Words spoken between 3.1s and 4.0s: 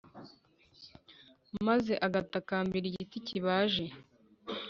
cyibaje,